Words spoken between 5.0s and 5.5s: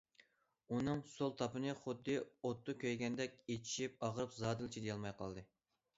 قالدى.